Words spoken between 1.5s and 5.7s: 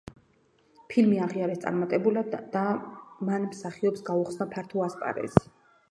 წარმატებულად და მან მსახიობს გაუხსნა ფართო ასპარეზი.